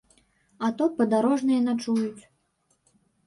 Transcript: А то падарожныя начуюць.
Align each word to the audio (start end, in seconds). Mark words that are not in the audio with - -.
А 0.67 0.69
то 0.77 0.83
падарожныя 1.01 1.61
начуюць. 1.67 2.23